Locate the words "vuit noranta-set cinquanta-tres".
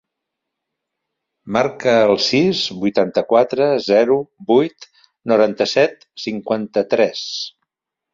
4.53-7.23